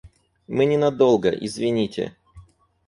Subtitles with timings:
[0.47, 2.15] Мы ненадолго, извините.